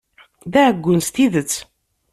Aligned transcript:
D 0.51 0.53
aɛeggun 0.61 1.01
s 1.07 1.09
tidet! 1.15 1.53